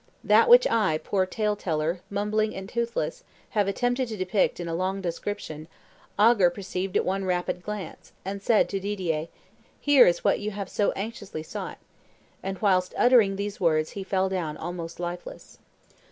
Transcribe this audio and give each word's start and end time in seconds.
That 0.23 0.49
which 0.49 0.65
I, 0.65 0.97
poor 0.97 1.27
tale 1.27 1.55
teller, 1.55 2.01
mumbling 2.09 2.55
and 2.55 2.67
toothless, 2.67 3.23
have 3.49 3.67
attempted 3.67 4.07
to 4.07 4.17
depict 4.17 4.59
in 4.59 4.67
a 4.67 4.73
long 4.73 4.99
description, 4.99 5.67
Ogger 6.17 6.49
perceived 6.51 6.97
at 6.97 7.05
one 7.05 7.23
rapid 7.23 7.61
glance, 7.61 8.11
and 8.25 8.41
said 8.41 8.67
to 8.69 8.79
Didier, 8.79 9.27
'Here 9.79 10.07
is 10.07 10.23
what 10.23 10.39
ye 10.39 10.49
have 10.49 10.69
so 10.69 10.91
anxiously 10.95 11.43
sought:' 11.43 11.77
and 12.41 12.59
whilst 12.63 12.95
uttering 12.97 13.35
these 13.35 13.59
words 13.61 13.91
he 13.91 14.03
fell 14.03 14.27
down 14.27 14.57
almost 14.57 14.99
lifeless." 14.99 15.59